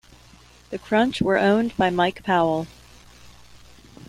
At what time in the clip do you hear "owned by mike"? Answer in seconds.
1.37-2.23